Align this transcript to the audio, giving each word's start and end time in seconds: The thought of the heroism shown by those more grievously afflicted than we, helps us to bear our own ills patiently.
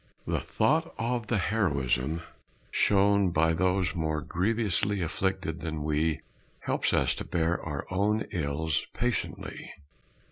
The 0.25 0.39
thought 0.39 0.95
of 0.97 1.27
the 1.27 1.37
heroism 1.37 2.23
shown 2.71 3.29
by 3.29 3.53
those 3.53 3.93
more 3.93 4.19
grievously 4.23 4.99
afflicted 4.99 5.59
than 5.59 5.83
we, 5.83 6.21
helps 6.61 6.91
us 6.91 7.13
to 7.13 7.23
bear 7.23 7.61
our 7.63 7.85
own 7.91 8.25
ills 8.31 8.87
patiently. 8.95 9.69